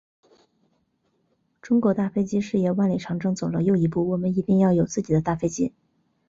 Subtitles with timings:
[1.61, 5.73] 中国大飞机事业万里长征走了又一步，我们一定要有自己的大飞机。